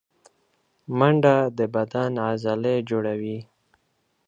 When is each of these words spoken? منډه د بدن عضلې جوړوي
منډه 0.97 1.35
د 1.57 1.59
بدن 1.75 2.11
عضلې 2.27 2.75
جوړوي 2.89 3.37